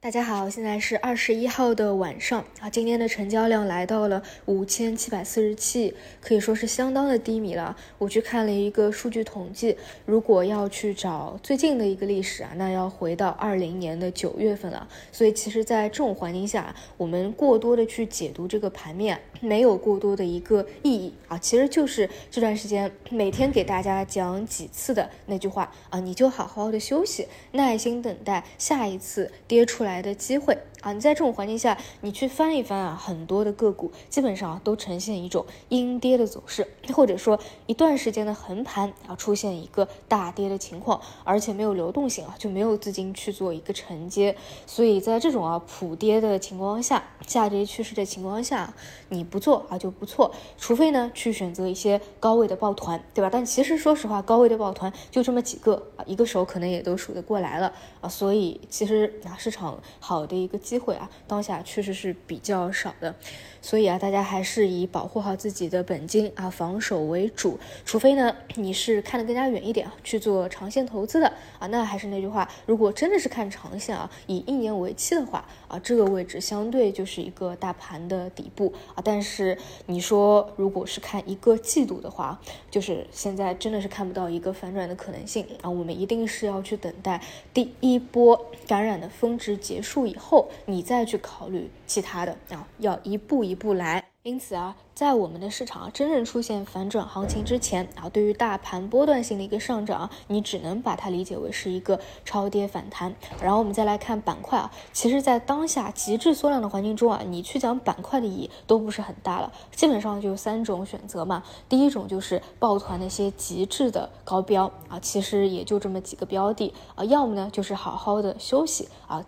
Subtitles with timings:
[0.00, 7.76] 大家好，现在是二十一号的晚上啊，今天的成交量来到了五千七百四十七，可以说是相当的低迷了。
[7.98, 9.76] 我去看了一个数据统计，
[10.06, 14.86] 如果要去找最近的一个历史啊，那要回到二零年的九月份了。
[15.10, 21.36] 所以其实，在这种环境下，我们过多的去解读这个盘面，没有过多的一个意义啊。
[21.36, 29.87] 其实就是这段时间每天给大家讲几次的那句话啊，你就好好的休息，耐心等待下一次跌出来。
[29.88, 30.56] 来的机会。
[30.80, 48.72] 啊，你在这种环境下，你去翻一翻啊，很多的个股基本上都呈现一种阴跌的走势，或者说一段时间的横盘啊，出现一个大跌的情况，而且没有流动性啊，就没有资金去做一个承接，所以在这种啊普跌的情况下，下跌趋势的情况下，
[49.08, 53.28] 你不做啊就不错，除非呢去选择一些高位的抱团，对吧？
[53.32, 60.56] 但其实说实话，高位的抱团就这么几个啊，一个手可能也都数得过来了啊，所以其实啊市场好的一个。
[60.68, 63.14] 机会啊，当下确实是比较少的，
[63.62, 67.58] 所以啊，大家还是以保护好自己的本金啊，防守为主。
[67.86, 79.00] 除非呢，你是看得更加远一点，去做长线投资的啊，那还是那句话，如果真的是看长线啊，以一年为期的话啊，这个位置相对就是一个大盘的底部啊。
[79.02, 79.56] 但是
[79.86, 82.38] 你说如果是看一个季度的话，
[82.70, 85.70] 就是现在真的是看不到一个反转的可能性啊。
[85.70, 87.22] 我们一定是要去等待
[87.54, 90.50] 第一波感染的峰值结束以后。
[90.66, 94.04] 你再去考虑其他的啊，要一步一步来。
[94.24, 103.14] 因此啊，在我们的市场啊真正出现反转行情之前啊，对于大盘波段性的一个上涨，你只能把它理解为是一个超跌反弹。
[103.40, 111.42] 然后我们再来看板块啊，其实，在当下极致缩量的环境中啊，你去讲板块的意义都不是很大了，基本上就三种选择嘛。
[111.66, 119.24] 第一种就是抱团那些极致的高标啊，其实也就这么几个标的啊，要么呢就是好好的休息啊。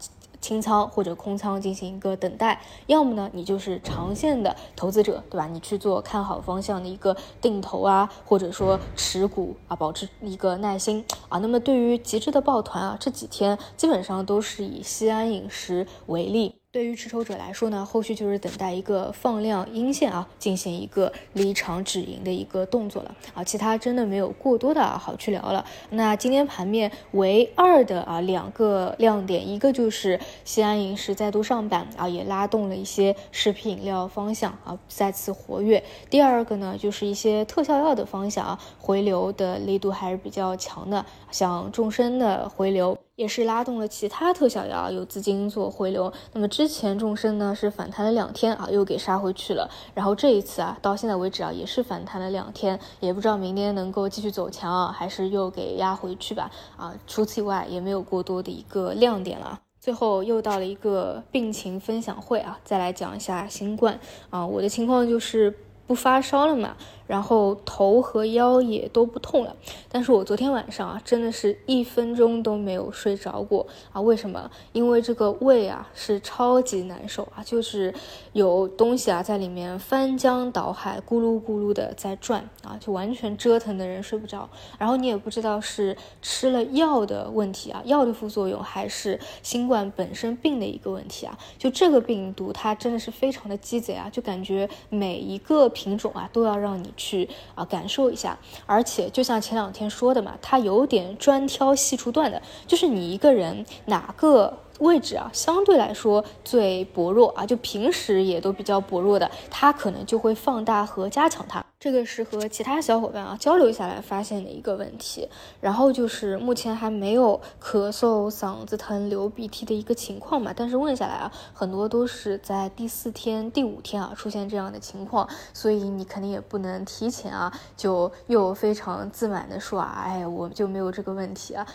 [0.50, 5.46] 清仓或者空仓进行一个等待，要么呢，你就是长线的投资者，对吧？
[5.46, 11.38] 你去做看好方向的一个定投啊，或者说持股啊，保持一个耐心啊。
[11.38, 16.59] 那么对于极致的抱团啊，这几天基本上都是以西安饮食为例。
[16.72, 23.42] 对于持筹者来说呢，后续就是等待一个放量阴线啊，进行一个离场止盈的一个动作了啊。
[23.42, 25.66] 其他真的没有过多的好去聊了。
[25.90, 35.82] 那今天盘面唯二的啊两个亮点，一个就是西安饮食再度上板啊，也拉动了一些食品饮料方向啊再次活跃。
[36.08, 42.96] 第二个呢，就是一些特效药的方向啊，回流的力度还是比较强的，像众生的回流。
[43.20, 46.10] 也是拉动了其他特效药有资金做回流。
[46.32, 49.68] 那么之前众生呢是反弹了两天啊，又给杀回去了。
[49.92, 56.50] 然后这一次啊，到现在为止啊，也是反弹了两天，也不知道明天能够继续走强啊，还是又给压回去吧。
[56.78, 59.60] 啊，除此以外也没有过多的一个亮点了。
[59.78, 64.00] 最后又到了一个病情分享会啊，再来讲一下新冠
[64.30, 65.54] 啊，我的情况就是
[65.90, 66.76] 不发烧了嘛。
[67.08, 69.56] 然后头和腰也都不痛了，
[69.90, 74.00] 但是我昨天晚上啊，真的是一分钟都没有睡着过啊！
[74.00, 74.48] 为什么？
[74.70, 77.92] 因为这个胃啊是超级难受啊，就是
[78.32, 84.48] 有东西啊在里面翻江倒海，咕噜咕噜的在转啊，就完全折腾的人睡不着。
[84.78, 91.36] 然后你也不知道是吃了药的问题啊，药的副作用，还是新冠本身病的一个问题啊？
[91.58, 96.90] 就这个病毒它真的是非常的鸡贼啊，就感觉每一个品种啊都要让你。
[96.96, 98.36] 去啊，感受一下，
[98.66, 111.64] 而且就像前两天说的嘛，它有点专挑细处断的，就是你一个人哪个位置啊，相对来说最薄弱啊，就平时也都比较薄弱的，它可能就会放大和加强它。
[111.80, 115.26] 这个是和其他小伙伴啊交流下来发现的一个问题，
[115.62, 131.66] 然后就是目前还没有咳嗽、嗓子疼、流鼻涕的一个情况嘛，但是问下来啊，很多都是在第四天、第五天啊出现这样的情况，所以你肯定也不能提前啊就又非常自满的说啊，哎，我就没有这个问题啊，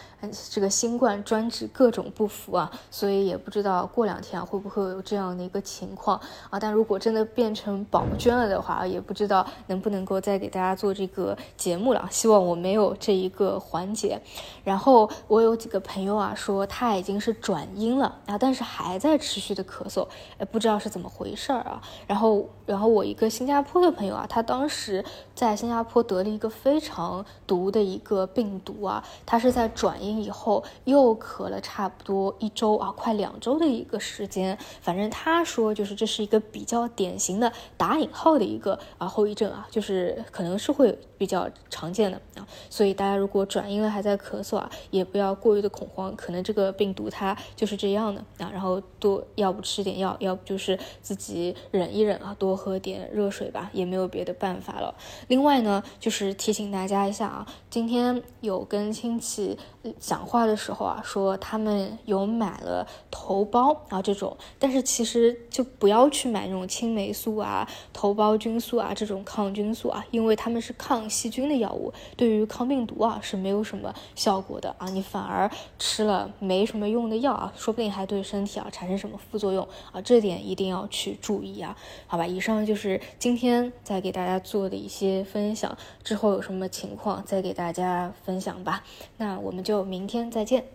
[0.52, 9.95] 这个新冠专治各种不服啊，所以也不知道过两天啊会不会有这样的一个情况啊，但如果真的变成宝娟了的话，也不知道能不能。
[9.96, 14.22] 能够再给大家做这个节目了，希望我没有这一个环节。
[14.64, 20.08] 然后我有几个朋友啊说他已经是转阴了啊，但是还在持续的咳嗽，
[20.38, 21.82] 哎，不知道是怎么回事儿啊。
[22.06, 25.04] 然后，然后我一个新加坡的朋友啊，他当时
[25.34, 34.58] 在新加坡得了一个非常毒的一个病毒啊，他是在转阴以后又咳了差不多一周啊，快两周的一个时间。
[34.82, 39.85] 反正他说就是这是一个比较典型的打引号的一个啊后遗症啊，就是。
[39.86, 42.48] 是可能是会比较常见的啊。
[42.70, 48.50] 所以大家如果转阴了还在咳嗽啊，也不要过于的恐慌，可能这个病毒它就是这样的啊。
[48.52, 54.96] 然后多要不吃点药，要不就是自己忍一忍啊，多喝点热水吧，也没有别的办法了。
[55.28, 59.58] 另外呢，就是提醒大家一下啊，今天有跟亲戚
[60.00, 81.76] 讲话的时候啊，说他们有买了头孢啊这种，但是其实就不要去买那种青霉素啊、头孢菌素啊这种抗菌素啊，因为它们是抗细菌的药物，对于抗病毒啊是没有什么效果的啊，你反而吃了没什么用的药啊，说不定还对身体啊产生什么副作用啊，这点一定要去注意啊，
[82.08, 82.26] 好吧？
[82.26, 88.84] 以上就是今天再给大家做的一些分享，之后有什么情况再给大家分享吧。
[89.18, 90.75] 那我们就明天再见。